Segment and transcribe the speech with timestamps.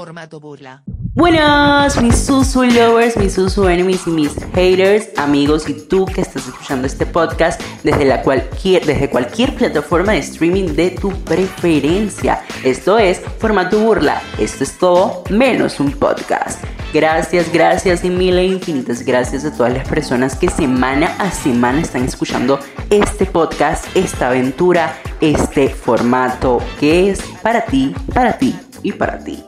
[0.00, 0.82] Formato burla.
[1.12, 6.48] Buenas, mis Susu lovers, mis Susu enemies y mis haters, amigos y tú que estás
[6.48, 12.42] escuchando este podcast desde, la cualquier, desde cualquier plataforma de streaming de tu preferencia.
[12.64, 14.22] Esto es Formato Burla.
[14.38, 16.64] Esto es todo menos un podcast.
[16.94, 21.82] Gracias, gracias y mil e infinitas gracias a todas las personas que semana a semana
[21.82, 22.58] están escuchando
[22.88, 29.44] este podcast, esta aventura, este formato que es para ti, para ti y para ti.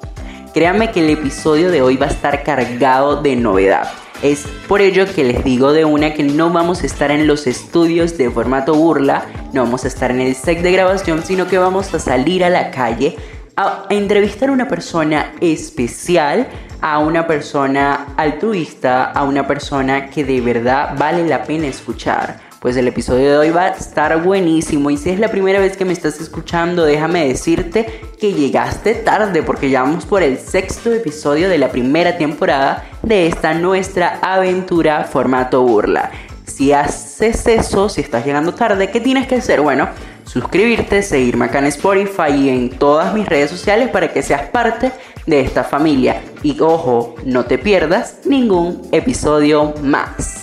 [0.52, 3.90] Créanme que el episodio de hoy va a estar cargado de novedad.
[4.22, 7.46] Es por ello que les digo de una que no vamos a estar en los
[7.46, 9.24] estudios de formato burla,
[9.54, 12.50] no vamos a estar en el set de grabación, sino que vamos a salir a
[12.50, 13.16] la calle
[13.56, 16.46] a, entrevistar a una persona especial,
[16.82, 22.76] a una persona altruista, a una persona que de verdad vale la pena escuchar pues
[22.76, 25.84] el episodio de hoy va a estar buenísimo y si es la primera vez que
[25.84, 31.48] me estás escuchando, déjame decirte que llegaste tarde porque ya vamos por el sexto episodio
[31.48, 36.12] de la primera temporada de esta nuestra aventura formato burla.
[36.46, 39.60] Si haces eso, si estás llegando tarde, ¿qué tienes que hacer?
[39.60, 39.88] Bueno,
[40.24, 44.92] suscribirte, seguirme acá en Spotify y en todas mis redes sociales para que seas parte
[45.26, 46.22] de esta familia.
[46.44, 50.41] Y ojo, no te pierdas ningún episodio más.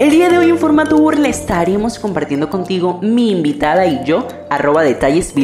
[0.00, 4.82] El día de hoy en formato burla estaremos compartiendo contigo mi invitada y yo, arroba
[4.82, 5.34] detalles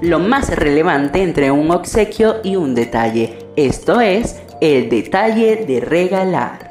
[0.00, 3.38] lo más relevante entre un obsequio y un detalle.
[3.56, 6.65] Esto es el detalle de regalar.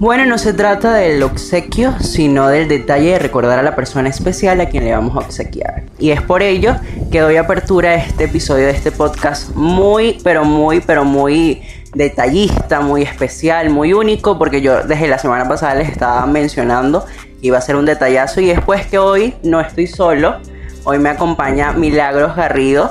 [0.00, 4.58] Bueno, no se trata del obsequio, sino del detalle de recordar a la persona especial
[4.62, 5.82] a quien le vamos a obsequiar.
[5.98, 6.74] Y es por ello
[7.12, 11.60] que doy apertura a este episodio de este podcast muy, pero muy, pero muy
[11.92, 17.04] detallista, muy especial, muy único, porque yo desde la semana pasada les estaba mencionando
[17.38, 18.40] que iba a ser un detallazo.
[18.40, 20.38] Y después que hoy no estoy solo,
[20.84, 22.90] hoy me acompaña Milagros Garrido,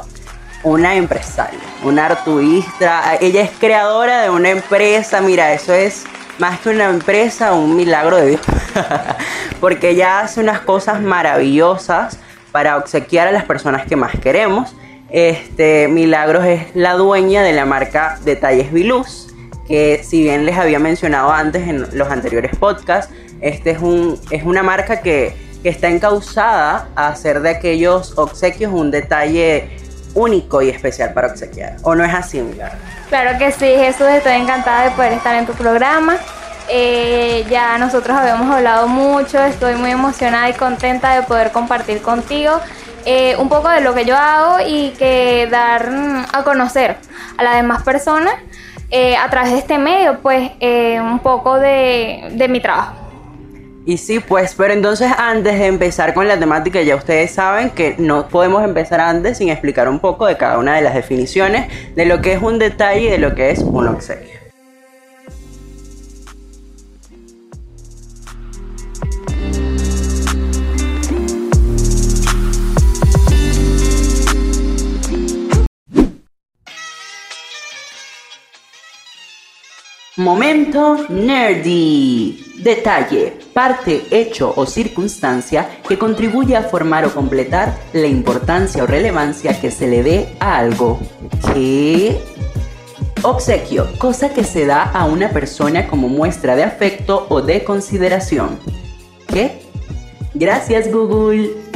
[0.61, 6.05] una empresaria, una artuista, ella es creadora de una empresa, mira, eso es
[6.39, 8.41] más que una empresa, un milagro de Dios.
[9.59, 12.17] Porque ella hace unas cosas maravillosas
[12.51, 14.75] para obsequiar a las personas que más queremos.
[15.09, 19.27] Este Milagros es la dueña de la marca Detalles Viluz,
[19.67, 24.43] que si bien les había mencionado antes en los anteriores podcasts, este es, un, es
[24.43, 29.69] una marca que, que está encausada a hacer de aquellos obsequios un detalle
[30.13, 31.75] único y especial para obsequiar.
[31.83, 32.79] ¿O no es así, Milagros?
[33.09, 36.17] Claro que sí, Jesús, estoy encantada de poder estar en tu programa.
[36.71, 42.59] Eh, ya nosotros habíamos hablado mucho, estoy muy emocionada y contenta de poder compartir contigo
[43.05, 46.97] eh, un poco de lo que yo hago y que dar mm, a conocer
[47.37, 48.35] a las demás personas
[48.91, 50.51] eh, a través de este medio, pues
[51.01, 52.98] un poco de, de mi trabajo.
[53.85, 57.95] Y sí, pues, pero entonces antes de empezar con la temática, ya ustedes saben que
[57.97, 62.05] no podemos empezar antes sin explicar un poco de cada una de las definiciones de
[62.05, 64.38] lo que es un detalle y de lo que es un obsequio.
[80.19, 82.57] Momento nerdy.
[82.61, 89.57] Detalle, parte, hecho o circunstancia que contribuye a formar o completar la importancia o relevancia
[89.61, 90.99] que se le dé a algo.
[91.53, 92.19] ¿Qué?
[93.23, 98.59] Obsequio, cosa que se da a una persona como muestra de afecto o de consideración.
[99.25, 99.61] ¿Qué?
[100.33, 101.68] Gracias Google.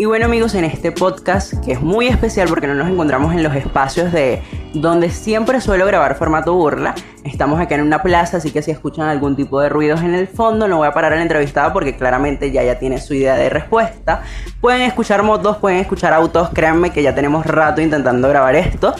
[0.00, 3.42] Y bueno amigos, en este podcast, que es muy especial porque no nos encontramos en
[3.42, 4.40] los espacios de
[4.72, 9.08] donde siempre suelo grabar formato burla, estamos acá en una plaza, así que si escuchan
[9.08, 11.98] algún tipo de ruidos en el fondo, no voy a parar a la entrevistada porque
[11.98, 14.22] claramente ya ya tiene su idea de respuesta.
[14.62, 18.94] Pueden escuchar motos, pueden escuchar autos, créanme que ya tenemos rato intentando grabar esto.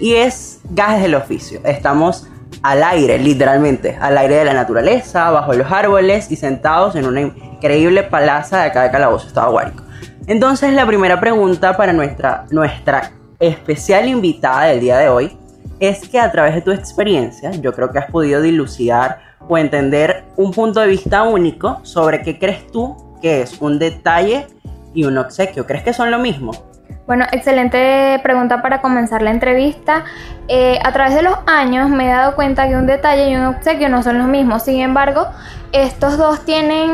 [0.00, 1.60] Y es gajes del oficio.
[1.64, 2.28] Estamos
[2.62, 7.20] al aire, literalmente, al aire de la naturaleza, bajo los árboles y sentados en una
[7.20, 9.85] increíble palaza de acá de Calabozo, Estado Guárico.
[10.26, 15.36] Entonces la primera pregunta para nuestra, nuestra especial invitada del día de hoy
[15.78, 20.24] es que a través de tu experiencia yo creo que has podido dilucidar o entender
[20.36, 24.46] un punto de vista único sobre qué crees tú que es un detalle
[24.94, 25.64] y un obsequio.
[25.64, 26.52] ¿Crees que son lo mismo?
[27.06, 30.04] Bueno, excelente pregunta para comenzar la entrevista.
[30.48, 33.44] Eh, a través de los años me he dado cuenta que un detalle y un
[33.44, 34.64] obsequio no son los mismos.
[34.64, 35.28] Sin embargo,
[35.70, 36.90] estos dos tienen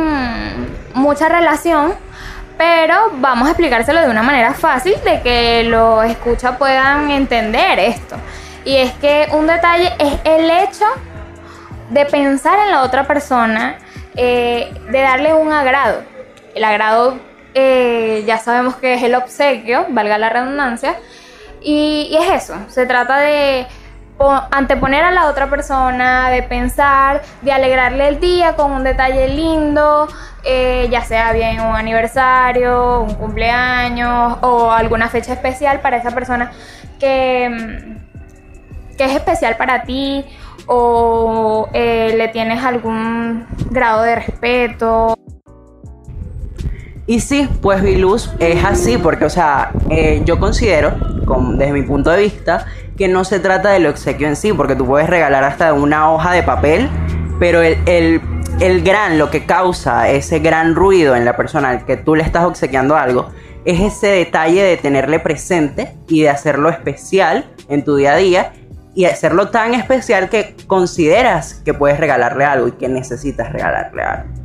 [0.94, 1.94] mucha relación,
[2.56, 8.16] pero vamos a explicárselo de una manera fácil de que los escucha puedan entender esto.
[8.64, 10.86] Y es que un detalle es el hecho
[11.90, 13.78] de pensar en la otra persona,
[14.14, 16.02] eh, de darle un agrado.
[16.54, 17.18] El agrado
[17.54, 20.96] eh, ya sabemos que es el obsequio, valga la redundancia,
[21.60, 23.66] y, es eso, se trata de
[24.50, 30.08] anteponer a la otra persona, de pensar, de alegrarle el día con un detalle lindo,
[30.44, 36.52] eh, ya sea bien un aniversario, un cumpleaños o alguna fecha especial para esa persona
[37.00, 40.24] que, mm, que es especial para ti
[40.66, 45.18] o eh, le tienes algún grado de respeto.
[47.06, 50.92] Y sí, pues Viluz es así, porque, o sea, eh, yo considero,
[51.56, 52.66] desde mi punto de vista,
[52.96, 56.32] que no se trata del obsequio en sí, porque tú puedes regalar hasta una hoja
[56.32, 56.88] de papel,
[57.38, 57.78] pero el,
[58.60, 62.44] el, gran, lo que causa ese gran ruido en la persona que tú le estás
[62.44, 63.30] obsequiando algo,
[63.64, 68.52] es ese detalle de tenerle presente y de hacerlo especial en tu día a día
[68.94, 74.41] y hacerlo tan especial que consideras que puedes regalarle algo y que necesitas regalarle algo.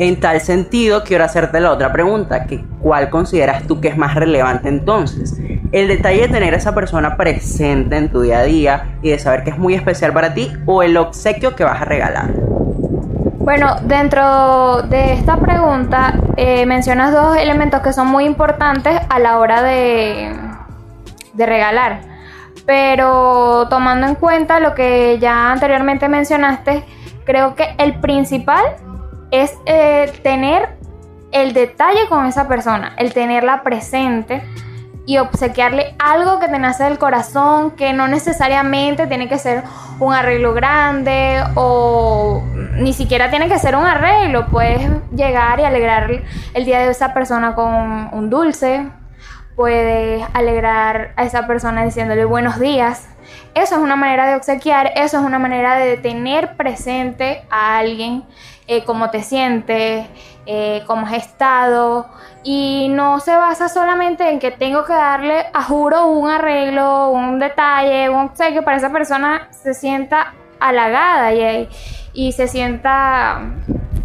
[0.00, 4.14] En tal sentido, quiero hacerte la otra pregunta, que ¿cuál consideras tú que es más
[4.14, 5.38] relevante entonces?
[5.72, 9.18] El detalle de tener a esa persona presente en tu día a día y de
[9.18, 12.30] saber que es muy especial para ti o el obsequio que vas a regalar.
[13.40, 19.36] Bueno, dentro de esta pregunta eh, mencionas dos elementos que son muy importantes a la
[19.36, 20.34] hora de,
[21.34, 22.00] de regalar.
[22.64, 26.84] Pero tomando en cuenta lo que ya anteriormente mencionaste,
[27.26, 28.64] creo que el principal
[29.30, 30.76] es eh, tener
[31.32, 34.42] el detalle con esa persona, el tenerla presente
[35.06, 39.62] y obsequiarle algo que te nace del corazón, que no necesariamente tiene que ser
[39.98, 42.42] un arreglo grande o
[42.74, 46.10] ni siquiera tiene que ser un arreglo, puedes llegar y alegrar
[46.54, 48.86] el día de esa persona con un dulce,
[49.60, 53.06] puedes alegrar a esa persona diciéndole buenos días.
[53.54, 58.24] Eso es una manera de obsequiar, eso es una manera de tener presente a alguien
[58.66, 60.06] eh, cómo te sientes,
[60.46, 62.08] eh, cómo has estado.
[62.42, 67.38] Y no se basa solamente en que tengo que darle, a juro, un arreglo, un
[67.38, 71.68] detalle, un obsequio para esa persona se sienta halagada y,
[72.14, 73.42] y se sienta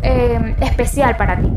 [0.01, 1.49] eh, especial para ti.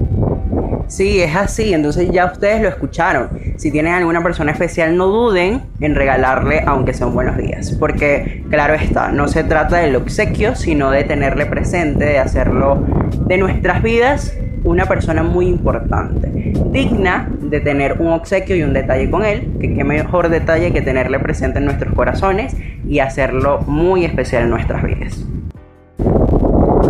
[0.88, 3.28] Sí, es así, entonces ya ustedes lo escucharon.
[3.56, 7.72] Si tienen alguna persona especial, no duden en regalarle, aunque sean buenos días.
[7.78, 12.86] Porque, claro está, no se trata del obsequio, sino de tenerle presente, de hacerlo
[13.26, 19.10] de nuestras vidas una persona muy importante, digna de tener un obsequio y un detalle
[19.10, 24.04] con él, que qué mejor detalle que tenerle presente en nuestros corazones y hacerlo muy
[24.04, 25.27] especial en nuestras vidas.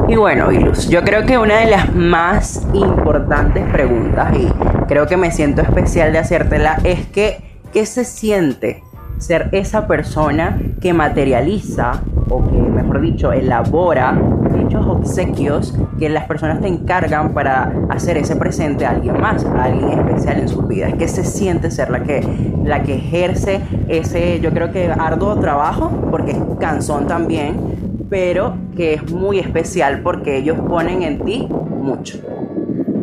[0.08, 4.48] Y bueno, Ilus, yo creo que una de las más importantes preguntas, y
[4.86, 8.82] creo que me siento especial de hacértela, es que, ¿qué se siente
[9.18, 12.00] ser esa persona que materializa,
[12.30, 14.18] o que, mejor dicho, elabora
[14.54, 19.64] dichos obsequios que las personas te encargan para hacer ese presente a alguien más, a
[19.64, 20.94] alguien especial en sus vidas?
[20.98, 22.26] ¿Qué se siente ser la que,
[22.64, 27.77] la que ejerce ese, yo creo que arduo trabajo, porque es cansón también,
[28.08, 32.18] pero que es muy especial porque ellos ponen en ti mucho.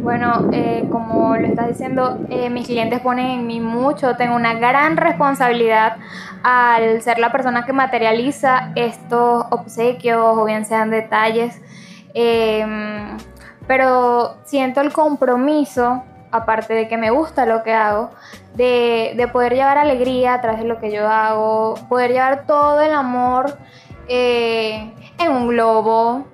[0.06, 4.54] Bueno, eh, como lo estás diciendo, eh, mis clientes ponen en mí mucho, tengo una
[4.54, 5.98] gran responsabilidad
[6.44, 11.60] al ser la persona que materializa estos obsequios o bien sean detalles,
[12.14, 13.18] em,
[13.66, 18.12] pero siento el compromiso, aparte de que me gusta lo que hago,
[18.54, 22.80] de, de poder llevar alegría a través de lo que yo hago, poder llevar todo
[22.82, 23.58] el amor
[24.08, 26.28] eh, en un globo,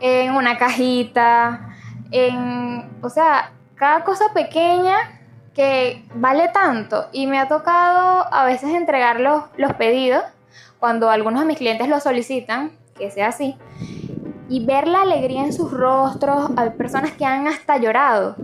[0.00, 1.74] en una cajita,
[2.10, 4.96] en, o sea, cada cosa pequeña
[5.54, 7.08] que vale tanto.
[7.12, 10.22] Y me ha tocado a veces entregar los, los pedidos
[10.78, 13.56] cuando algunos de mis clientes lo solicitan, que sea así,
[14.54, 18.36] y ver la alegría en sus rostros, hay personas que han hasta llorado.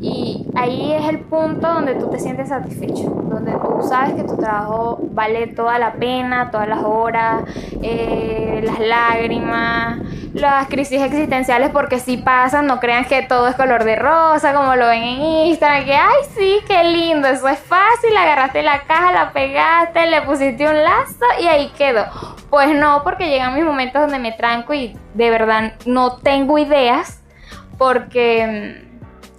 [0.00, 4.34] Y ahí es el punto donde tú te sientes satisfecho, donde tú sabes que tu
[4.38, 7.42] trabajo vale toda la pena, todas las horas,
[7.82, 9.98] eh, las lágrimas,
[10.34, 14.76] las crisis existenciales, porque si pasan, no crean que todo es color de rosa, como
[14.76, 19.12] lo ven en Instagram, que ay, sí, qué lindo, eso es fácil, agarraste la caja,
[19.12, 22.06] la pegaste, le pusiste un lazo y ahí quedó.
[22.50, 27.20] Pues no, porque llegan mis momentos donde me tranco y de verdad no tengo ideas,
[27.76, 28.84] porque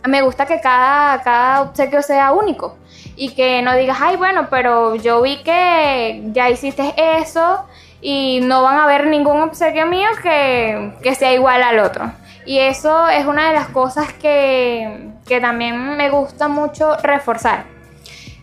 [0.06, 2.78] mm, me gusta que cada, cada obsequio sea único
[3.16, 7.66] y que no digas, ay, bueno, pero yo vi que ya hiciste eso
[8.02, 12.12] y no van a ver ningún obsequio mío que, sea igual al otro.
[12.46, 15.10] Y eso es una de las cosas que,
[15.42, 17.66] también me gusta mucho reforzar.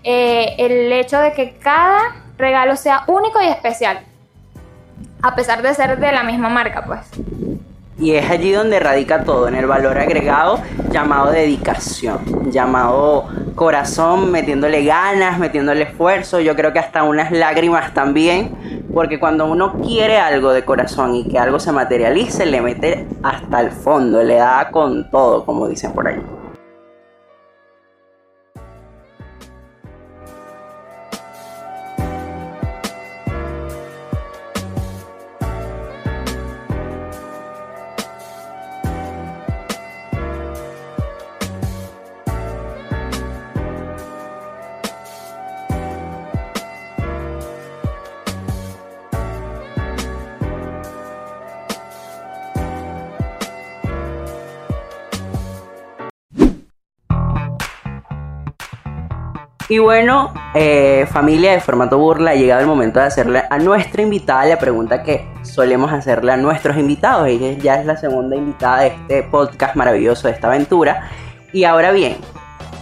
[0.04, 4.00] Eh, el hecho de que cada regalo sea único y especial,
[5.22, 7.00] a pesar de ser de la misma marca, pues.
[7.98, 10.60] Y es allí donde radica todo, en el valor agregado
[10.90, 18.84] llamado dedicación, llamado corazón, metiéndole ganas, metiéndole esfuerzo, yo creo que hasta unas lágrimas también,
[18.96, 23.60] porque cuando uno quiere algo de corazón y que algo se materialice, le mete hasta
[23.60, 26.18] el fondo, le da con todo, como dicen por ahí.
[59.68, 64.00] Y bueno, eh, familia de formato burla, ha llegado el momento de hacerle a nuestra
[64.00, 67.26] invitada la pregunta que solemos hacerle a nuestros invitados.
[67.26, 71.10] Ella ya es la segunda invitada de este podcast maravilloso, de esta aventura.
[71.52, 72.16] Y ahora bien,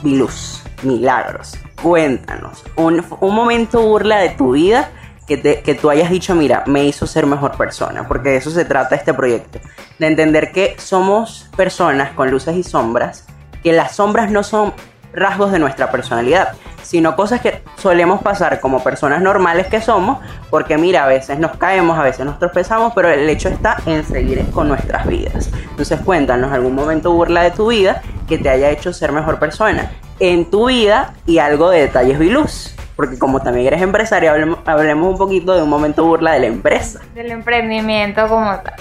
[0.03, 4.91] Viluz, Milagros, cuéntanos, un, momento burla de tu vida
[5.26, 8.67] que, que, tú hayas dicho, mira, me hizo ser mejor persona, porque de eso se
[8.67, 9.59] trata este proyecto,
[9.99, 13.25] de entender que somos personas con luces y sombras,
[13.62, 14.75] que las sombras no son
[15.14, 20.18] rasgos de nuestra personalidad, sino cosas que solemos pasar como personas normales que somos,
[20.50, 24.04] porque mira, a veces nos caemos, a veces nos tropezamos, pero el hecho está en
[24.04, 25.50] seguir con nuestras vidas.
[25.71, 29.90] Entonces cuéntanos algún momento burla de tu vida que te haya hecho ser mejor persona
[30.21, 32.75] en tu vida y algo de detalles viluz.
[32.97, 34.33] Porque como también eres empresaria,
[34.66, 37.00] hablemos, un poquito de un momento burla de la empresa.
[37.14, 38.75] Del emprendimiento como tal.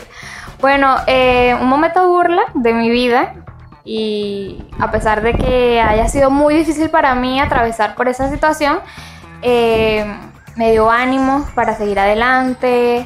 [0.62, 3.34] Bueno, eh, un momento burla de mi vida
[3.86, 8.80] y a pesar de que haya sido muy difícil para mí atravesar por esa situación,
[9.42, 10.06] eh,
[10.56, 13.06] me dio ánimo para seguir adelante.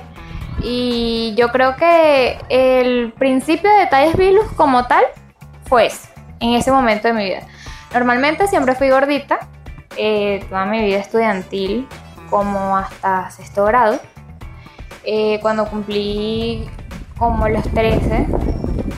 [0.61, 5.03] Y yo creo que el principio de Detalles Vilus como tal
[5.65, 5.89] fue
[6.39, 7.41] en ese momento de mi vida.
[7.93, 9.39] Normalmente siempre fui gordita,
[9.97, 11.87] eh, toda mi vida estudiantil,
[12.29, 13.99] como hasta sexto grado.
[15.03, 16.69] Eh, cuando cumplí
[17.17, 18.27] como los 13,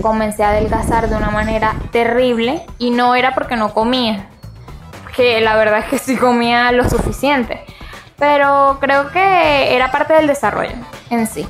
[0.01, 4.27] comencé a adelgazar de una manera terrible y no era porque no comía,
[5.15, 7.63] que la verdad es que sí comía lo suficiente,
[8.17, 10.75] pero creo que era parte del desarrollo
[11.09, 11.47] en sí.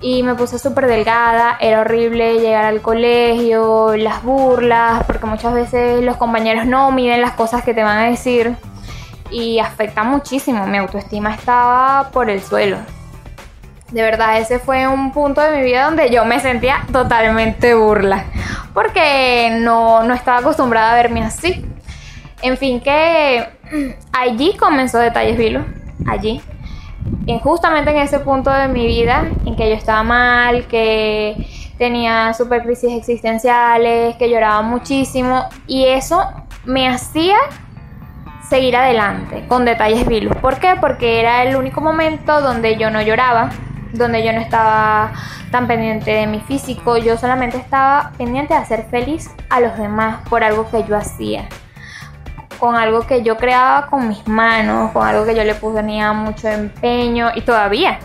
[0.00, 6.02] Y me puse súper delgada, era horrible llegar al colegio, las burlas, porque muchas veces
[6.02, 8.54] los compañeros no miden las cosas que te van a decir
[9.30, 12.76] y afecta muchísimo, mi autoestima estaba por el suelo.
[13.94, 18.24] De verdad, ese fue un punto de mi vida donde yo me sentía totalmente burla,
[18.74, 21.64] porque no, estaba acostumbrada a verme así.
[22.42, 23.46] En fin, que
[24.12, 25.64] allí comenzó Detalles Vilo,
[26.08, 26.42] allí.
[27.28, 31.46] En justamente en ese punto de mi vida en que yo estaba mal, que
[31.78, 36.20] tenía super crisis existenciales, que lloraba muchísimo y eso
[36.64, 37.36] me hacía
[38.50, 40.36] seguir adelante con detalles vilos.
[40.38, 40.74] ¿Por qué?
[40.80, 43.50] Porque era el único momento donde yo no lloraba,
[43.94, 45.12] donde yo no estaba
[45.50, 50.26] tan pendiente de mi físico, yo solamente estaba pendiente de hacer feliz a los demás
[50.28, 51.48] por algo que yo hacía,
[52.58, 56.48] con algo que yo creaba con mis manos, con algo que yo le ponía mucho
[56.48, 57.98] empeño y todavía.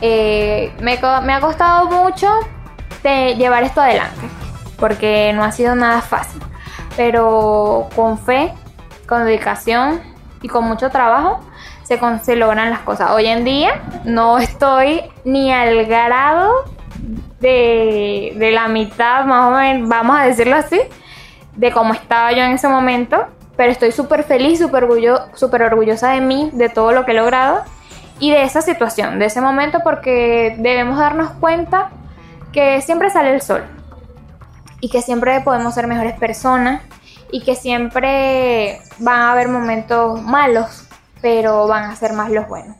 [0.00, 2.28] Eh, me, me ha costado mucho
[3.02, 4.28] de llevar esto adelante,
[4.78, 6.42] porque no ha sido nada fácil,
[6.96, 8.52] pero con fe,
[9.08, 10.00] con dedicación
[10.42, 11.40] y con mucho trabajo
[11.84, 13.10] se, se logran las cosas.
[13.12, 16.64] Hoy en día no estoy ni al grado
[17.40, 20.80] de, de la mitad, más o menos, vamos a decirlo así,
[21.54, 23.26] de cómo estaba yo en ese momento,
[23.56, 24.88] pero estoy súper feliz, súper
[25.34, 27.62] super orgullosa de mí, de todo lo que he logrado
[28.18, 31.90] y de esa situación, de ese momento, porque debemos darnos cuenta
[32.52, 33.62] que siempre sale el sol
[34.80, 36.82] y que siempre podemos ser mejores personas
[37.30, 40.86] y que siempre van a haber momentos malos
[41.24, 42.76] pero van a ser más los buenos.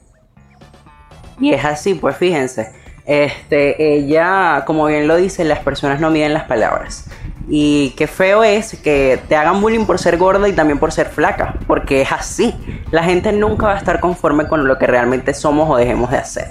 [1.40, 2.74] Y es así, pues fíjense.
[3.06, 7.06] Este, ella, como bien lo dice, las personas no miden las palabras.
[7.48, 11.06] Y qué feo es que te hagan bullying por ser gorda y también por ser
[11.06, 12.54] flaca, porque es así.
[12.90, 16.18] La gente nunca va a estar conforme con lo que realmente somos o dejemos de
[16.18, 16.48] hacer.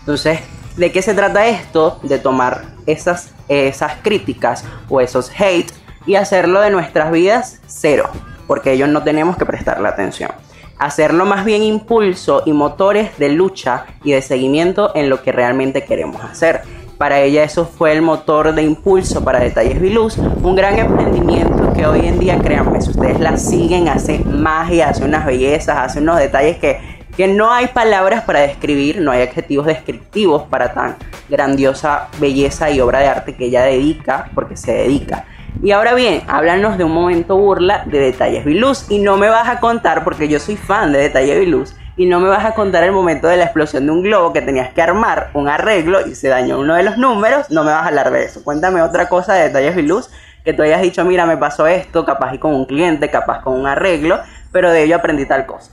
[0.00, 0.40] Entonces,
[0.76, 2.00] ¿de qué se trata esto?
[2.02, 5.70] De tomar esas, esas críticas o esos hate
[6.06, 8.10] y hacerlo de nuestras vidas cero,
[8.48, 10.32] porque ellos no tenemos que prestarle atención
[10.78, 15.84] hacerlo más bien impulso y motores de lucha y de seguimiento en lo que realmente
[15.84, 16.62] queremos hacer.
[16.98, 21.86] Para ella eso fue el motor de impulso para Detalles Viluz, un gran emprendimiento que
[21.86, 26.18] hoy en día, créanme, si ustedes la siguen, hace magia, hace unas bellezas, hace unos
[26.18, 26.80] detalles que,
[27.14, 30.96] que no hay palabras para describir, no hay adjetivos descriptivos para tan
[31.28, 35.26] grandiosa belleza y obra de arte que ella dedica, porque se dedica.
[35.62, 38.90] Y ahora bien, háblanos de un momento burla de Detalles Viluz.
[38.90, 42.20] Y no me vas a contar, porque yo soy fan de Detalles Viluz, y no
[42.20, 44.82] me vas a contar el momento de la explosión de un globo que tenías que
[44.82, 47.50] armar un arreglo y se dañó uno de los números.
[47.50, 48.44] No me vas a hablar de eso.
[48.44, 50.10] Cuéntame otra cosa de Detalles Viluz
[50.44, 53.58] que tú hayas dicho, mira, me pasó esto, capaz y con un cliente, capaz con
[53.58, 54.20] un arreglo,
[54.52, 55.72] pero de ello aprendí tal cosa.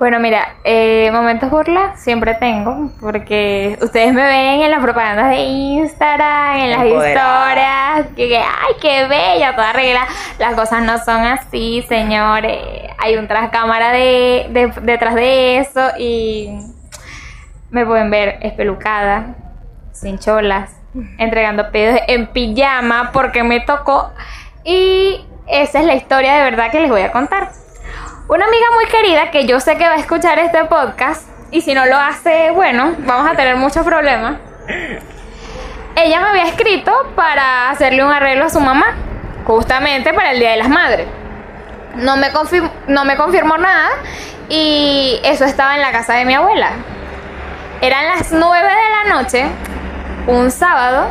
[0.00, 5.42] Bueno, mira, eh, momentos burla siempre tengo, porque ustedes me ven en las propagandas de
[5.42, 10.08] Instagram, en las historias, que, ay, qué bella, toda regla.
[10.38, 12.58] Las cosas no son así, señores.
[12.96, 16.48] Hay un tras cámara de, detrás de eso y
[17.70, 19.34] me pueden ver espelucada,
[19.92, 20.80] sin cholas,
[21.18, 24.12] entregando pedidos en pijama porque me tocó.
[24.64, 27.50] Y esa es la historia de verdad que les voy a contar.
[28.30, 31.74] Una amiga muy querida que yo sé que va a escuchar este podcast y si
[31.74, 34.36] no lo hace, bueno, vamos a tener muchos problemas.
[35.96, 38.94] Ella me había escrito para hacerle un arreglo a su mamá,
[39.44, 41.08] justamente para el Día de las Madres.
[41.96, 42.28] No me,
[42.86, 43.88] no me confirmó nada
[44.48, 46.70] y eso estaba en la casa de mi abuela.
[47.80, 49.46] Eran las 9 de la noche,
[50.28, 51.08] un sábado,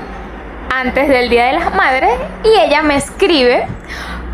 [0.74, 3.68] antes del Día de las Madres, y ella me escribe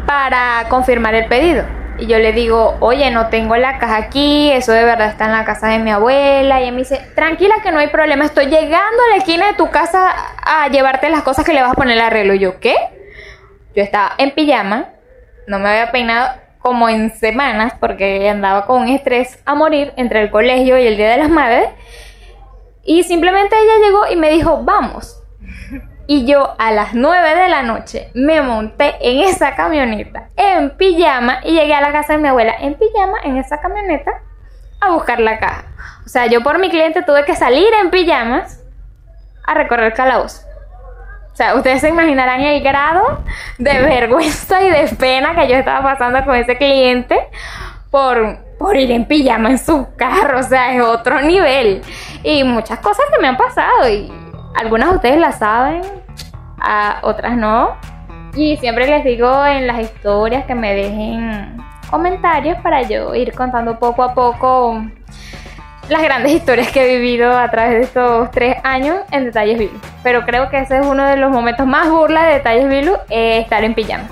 [0.06, 1.66] para confirmar el pedido.
[1.98, 5.32] Y yo le digo, oye, no tengo la caja aquí, eso de verdad está en
[5.32, 6.60] la casa de mi abuela.
[6.60, 9.54] Y ella me dice, tranquila que no hay problema, estoy llegando a la esquina de
[9.54, 12.34] tu casa a llevarte las cosas que le vas a poner el arreglo.
[12.34, 12.76] Y yo, ¿qué?
[13.76, 14.90] Yo estaba en pijama,
[15.48, 20.22] no me había peinado como en semanas porque andaba con un estrés a morir entre
[20.22, 21.70] el colegio y el Día de las Madres.
[22.84, 25.22] Y simplemente ella llegó y me dijo, vamos.
[26.08, 31.40] Y yo a las 9 de la noche me monté en esa camioneta en pijama
[31.44, 34.12] y llegué a la casa de mi abuela en pijama en esa camioneta
[34.82, 35.64] a buscar la caja.
[36.06, 38.62] O sea, yo por mi cliente tuve que salir en pijamas
[39.44, 40.46] a recorrer calabozo.
[41.34, 43.24] O sea, ustedes se imaginarán el grado
[43.58, 47.20] de vergüenza y de pena que yo estaba pasando con ese cliente
[47.92, 50.40] por, por ir en pijama en su carro.
[50.40, 51.82] O sea, es otro nivel.
[52.24, 54.10] Y muchas cosas que me han pasado y
[54.56, 55.82] algunas de ustedes las saben,
[56.60, 57.76] a otras no.
[58.36, 61.58] Y siempre les digo en las historias que me dejen
[61.90, 64.84] comentarios para yo ir contando poco a poco
[65.88, 69.80] las grandes historias que he vivido a través de estos tres años en Detalles Vilu.
[70.04, 73.64] Pero creo que ese es uno de los momentos más burlas de Detalles Vilu, estar
[73.64, 74.10] en pijama.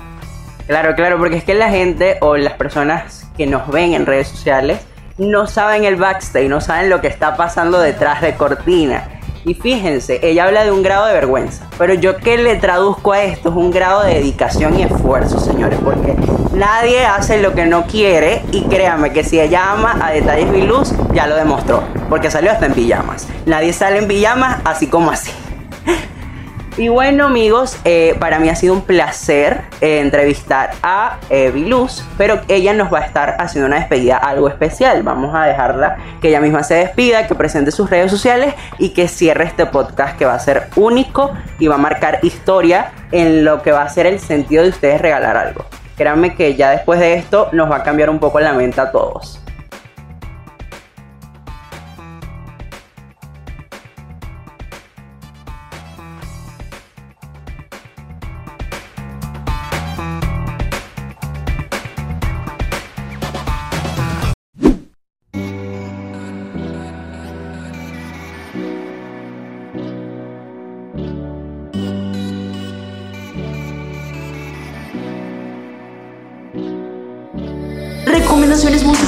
[0.66, 4.28] Claro, claro, porque es que la gente o las personas que nos ven en redes
[4.28, 4.86] sociales
[5.18, 9.04] no saben el backstage, no saben lo que está pasando detrás de cortina.
[9.46, 11.66] Y fíjense, ella habla de un grado de vergüenza.
[11.76, 15.78] Pero yo que le traduzco a esto es un grado de dedicación y esfuerzo, señores.
[15.84, 16.16] Porque
[16.54, 18.42] nadie hace lo que no quiere.
[18.52, 21.82] Y créanme que si ella ama a Detalles Mi Luz, ya lo demostró.
[22.08, 23.28] Porque salió hasta en pijamas.
[23.44, 25.30] Nadie sale en pijamas así como así.
[26.76, 32.02] Y bueno amigos, eh, para mí ha sido un placer eh, entrevistar a eh, Viluz,
[32.18, 35.04] pero ella nos va a estar haciendo una despedida algo especial.
[35.04, 39.06] Vamos a dejarla que ella misma se despida, que presente sus redes sociales y que
[39.06, 43.62] cierre este podcast que va a ser único y va a marcar historia en lo
[43.62, 45.66] que va a ser el sentido de ustedes regalar algo.
[45.96, 48.90] Créanme que ya después de esto nos va a cambiar un poco la mente a
[48.90, 49.43] todos.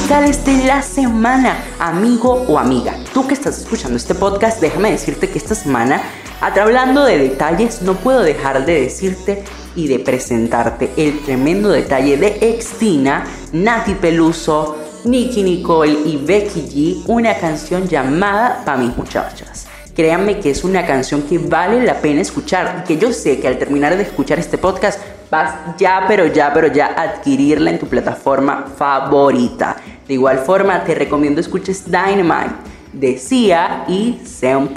[0.09, 2.95] De la semana, amigo o amiga.
[3.13, 6.01] Tú que estás escuchando este podcast, déjame decirte que esta semana,
[6.41, 9.43] hablando de detalles, no puedo dejar de decirte
[9.75, 17.03] y de presentarte el tremendo detalle de Extina, Nati Peluso, Nicky Nicole y Becky G
[17.09, 19.67] una canción llamada Pa' mis muchachas.
[19.97, 23.49] Créanme que es una canción que vale la pena escuchar y que yo sé que
[23.49, 27.87] al terminar de escuchar este podcast vas ya, pero ya, pero ya adquirirla en tu
[27.87, 29.77] plataforma favorita.
[30.07, 32.55] De igual forma, te recomiendo escuches Dynamite
[32.93, 34.69] de Sia y Sean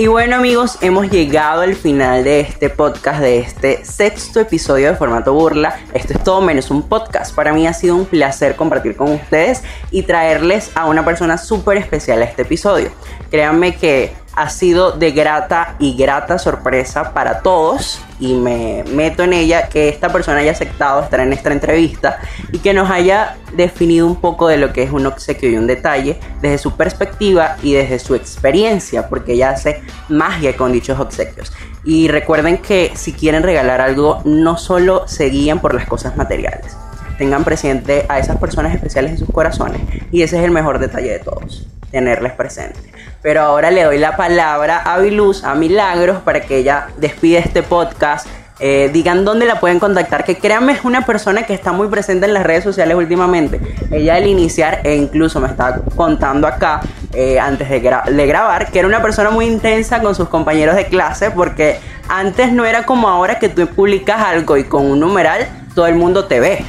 [0.00, 4.96] Y bueno amigos, hemos llegado al final de este podcast, de este sexto episodio de
[4.96, 5.78] formato burla.
[5.92, 7.34] Esto es todo menos un podcast.
[7.34, 11.76] Para mí ha sido un placer compartir con ustedes y traerles a una persona súper
[11.76, 12.90] especial a este episodio.
[13.30, 19.32] Créanme que ha sido de grata y grata sorpresa para todos y me meto en
[19.32, 22.18] ella que esta persona haya aceptado estar en esta entrevista
[22.52, 25.66] y que nos haya definido un poco de lo que es un obsequio y un
[25.66, 31.52] detalle desde su perspectiva y desde su experiencia, porque ella hace magia con dichos obsequios.
[31.82, 36.76] Y recuerden que si quieren regalar algo, no solo se guían por las cosas materiales,
[37.20, 41.10] tengan presente a esas personas especiales en sus corazones y ese es el mejor detalle
[41.10, 42.80] de todos tenerles presente.
[43.20, 47.62] Pero ahora le doy la palabra a Viluz, a Milagros, para que ella despide este
[47.62, 48.26] podcast.
[48.58, 52.24] Eh, digan dónde la pueden contactar, que créanme es una persona que está muy presente
[52.24, 53.60] en las redes sociales últimamente.
[53.90, 56.80] Ella al iniciar, e incluso me estaba contando acá,
[57.12, 60.86] eh, antes de, de grabar, que era una persona muy intensa con sus compañeros de
[60.86, 61.78] clase, porque
[62.08, 65.94] antes no era como ahora que tú publicas algo y con un numeral todo el
[65.94, 66.64] mundo te ve.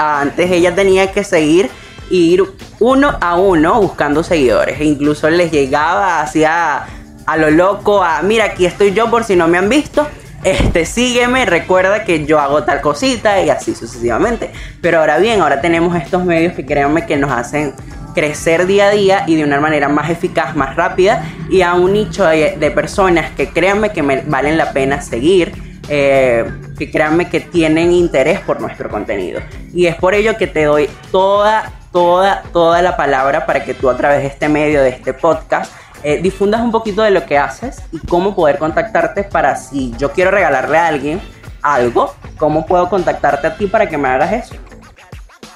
[0.00, 1.70] Antes ella tenía que seguir
[2.10, 2.42] ir
[2.80, 4.80] uno a uno buscando seguidores.
[4.80, 6.86] E incluso les llegaba hacia
[7.26, 10.06] a lo loco a, mira, aquí estoy yo por si no me han visto.
[10.42, 14.50] Este, sígueme, recuerda que yo hago tal cosita y así sucesivamente.
[14.80, 17.74] Pero ahora bien, ahora tenemos estos medios que créanme que nos hacen
[18.14, 21.92] crecer día a día y de una manera más eficaz, más rápida y a un
[21.92, 25.52] nicho de, personas que créanme que me valen la pena seguir,
[25.88, 29.40] eh, que créanme que tienen interés por nuestro contenido.
[29.72, 33.90] Y es por ello que te doy toda toda, toda la palabra para que tú
[33.90, 37.36] a través de este medio, de este podcast, eh, difundas un poquito de lo que
[37.36, 41.20] haces y cómo poder contactarte para si yo quiero regalarle a alguien
[41.62, 44.54] algo, cómo puedo contactarte a ti para que me hagas eso.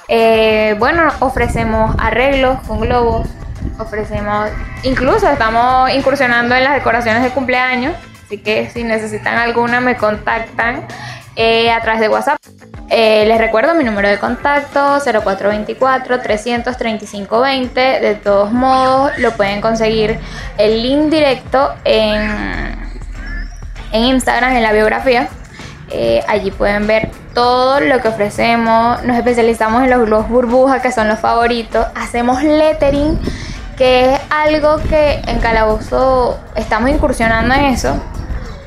[0.07, 3.27] Eh, bueno, ofrecemos arreglos con globos,
[3.79, 4.49] ofrecemos,
[4.83, 10.85] incluso estamos incursionando en las decoraciones de cumpleaños, así que si necesitan alguna me contactan
[11.35, 12.37] eh, a través de WhatsApp.
[12.89, 17.99] Eh, les recuerdo mi número de contacto 0424-335-20.
[17.99, 20.19] De todos modos, lo pueden conseguir
[20.57, 22.77] el link directo en,
[23.91, 25.27] en Instagram, en la biografía.
[25.89, 29.03] Eh, allí pueden ver todo lo que ofrecemos.
[29.03, 31.87] Nos especializamos en los globos burbuja, que son los favoritos.
[31.95, 33.19] Hacemos lettering,
[33.77, 37.99] que es algo que en Calabozo estamos incursionando en eso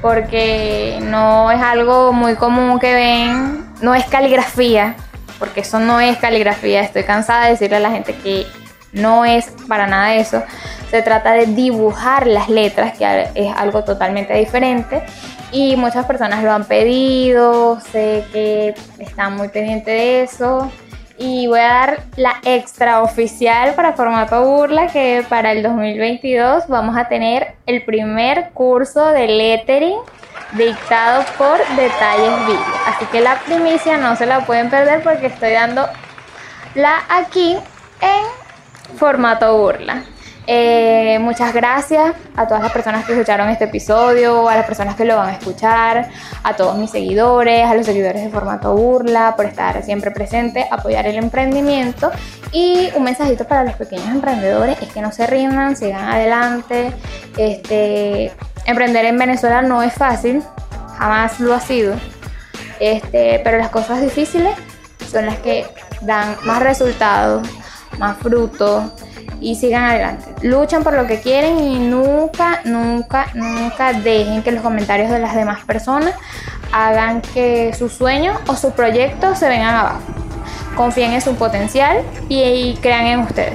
[0.01, 4.97] porque no es algo muy común que ven, no es caligrafía,
[5.39, 8.47] porque eso no es caligrafía, estoy cansada de decirle a la gente que
[8.93, 10.43] no es para nada eso,
[10.91, 15.03] se trata de dibujar las letras, que es algo totalmente diferente
[15.53, 20.71] y muchas personas lo han pedido, sé que están muy pendientes de eso
[21.18, 26.96] y voy a dar la extra oficial para formato burla que para el 2022 vamos
[26.96, 29.98] a tener el primer curso de lettering
[30.52, 32.64] dictado por Detalles Video.
[32.87, 35.87] Así que la primicia no se la pueden perder porque estoy dando
[36.74, 37.57] la aquí
[38.00, 40.04] en formato burla.
[40.51, 45.05] Eh, muchas gracias a todas las personas que escucharon este episodio, a las personas que
[45.05, 46.09] lo van a escuchar,
[46.43, 51.07] a todos mis seguidores, a los seguidores de formato burla, por estar siempre presente, apoyar
[51.07, 52.11] el emprendimiento.
[52.51, 56.95] Y un mensajito para los pequeños emprendedores es que no se rindan, sigan adelante.
[57.37, 58.33] Este,
[58.65, 60.43] emprender en Venezuela no es fácil,
[60.97, 61.95] jamás lo ha sido.
[62.81, 64.57] Este, pero las cosas difíciles
[65.13, 65.67] son las que
[66.01, 67.47] dan más resultados,
[67.99, 68.95] más frutos
[69.40, 70.27] y sigan adelante.
[70.42, 75.35] Luchan por lo que quieren y nunca, nunca, nunca dejen que los comentarios de las
[75.35, 76.14] demás personas
[76.72, 80.01] hagan que su sueño o su proyecto se vengan abajo.
[80.77, 83.55] Confíen en su potencial y, crean en ustedes.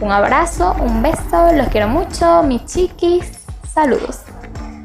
[0.00, 3.24] Un abrazo, un beso, los quiero mucho, mis chiquis.
[3.72, 4.20] Saludos.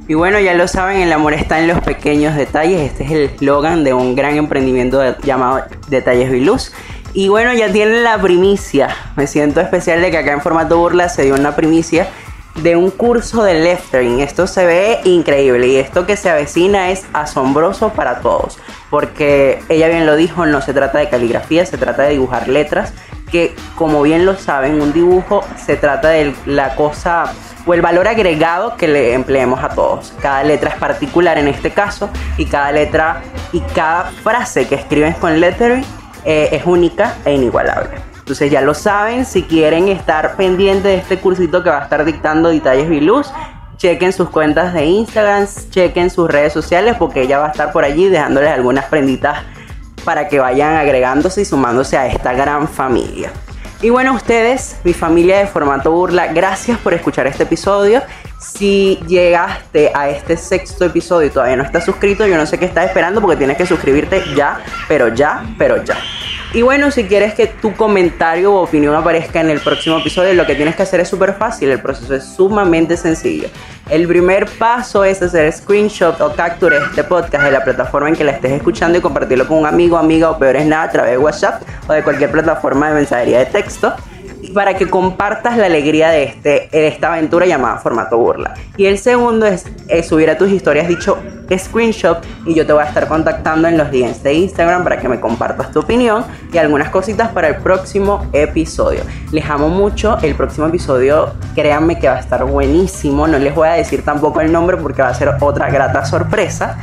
[0.08, 2.82] Y bueno, ya lo saben, el amor está en los pequeños detalles.
[2.82, 6.72] Este es el eslogan de un gran emprendimiento llamado Detalles Viluz.
[7.14, 8.90] Y bueno, ya tienen la primicia.
[9.16, 12.08] Me siento especial de que acá en formato burla se dio una primicia
[12.56, 14.20] de un curso de lettering.
[14.20, 19.88] Esto se ve increíble y esto que se avecina es asombroso para todos, porque ella
[19.88, 22.94] bien lo dijo, no se trata de caligrafía, se trata de dibujar letras,
[23.32, 27.32] que como bien lo saben, un dibujo se trata de la cosa
[27.66, 30.14] o el valor agregado que le empleemos a todos.
[30.22, 33.22] Cada letra es particular en este caso y cada letra
[33.54, 35.86] y cada frase que escribes con lettering
[36.26, 37.92] eh, es única e inigualable.
[38.20, 42.06] Entonces ya lo saben, si quieren estar pendientes de este cursito que va a estar
[42.06, 43.32] dictando Detalles Viluz,
[43.78, 47.84] chequen sus cuentas de Instagram, chequen sus redes sociales porque ella va a estar por
[47.84, 49.40] allí dejándoles algunas prenditas
[50.06, 53.32] para que vayan agregándose y sumándose a esta gran familia.
[53.82, 58.04] Y bueno, ustedes, mi familia de formato burla, gracias por escuchar este episodio.
[58.42, 62.66] Si llegaste a este sexto episodio y todavía no estás suscrito, yo no sé qué
[62.66, 65.96] estás esperando porque tienes que suscribirte ya, pero ya, pero ya.
[66.52, 70.48] Y bueno, si quieres que tu comentario o opinión aparezca en el próximo episodio, lo
[70.48, 73.48] que tienes que hacer es súper fácil, el proceso es sumamente sencillo.
[73.90, 78.24] El primer paso es hacer screenshot o capture este podcast de la plataforma en que
[78.24, 81.12] la estés escuchando y compartirlo con un amigo, amiga o peor es nada a través
[81.12, 83.94] de WhatsApp o de cualquier plataforma de mensajería de texto
[84.52, 88.54] para que compartas la alegría de, este, de esta aventura llamada formato burla.
[88.78, 89.66] Y el segundo es,
[90.08, 91.18] subir a tus historias dicho
[91.58, 95.10] screenshot y yo te voy a estar contactando en los DMs de Instagram para que
[95.10, 99.02] me compartas tu opinión y algunas cositas para el próximo episodio.
[99.32, 103.68] Les amo mucho, el próximo episodio créanme que va a estar buenísimo, no les voy
[103.68, 106.78] a decir tampoco el nombre porque va a ser otra grata sorpresa.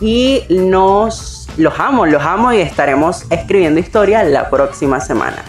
[0.00, 5.44] Y nos los amo, los amo y estaremos escribiendo historia la próxima semana.